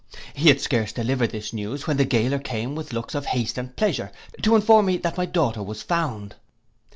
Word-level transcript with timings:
He 0.33 0.47
had 0.49 0.59
scarce 0.59 0.91
delivered 0.91 1.29
this 1.29 1.53
news, 1.53 1.85
when 1.85 1.97
the 1.97 2.05
gaoler 2.05 2.39
came 2.39 2.73
with 2.73 2.91
looks 2.91 3.13
of 3.13 3.27
haste 3.27 3.59
and 3.59 3.75
pleasure, 3.75 4.11
to 4.41 4.55
inform 4.55 4.87
me, 4.87 4.97
that 4.97 5.15
my 5.15 5.27
daughter 5.27 5.61
was 5.61 5.83
found. 5.83 6.33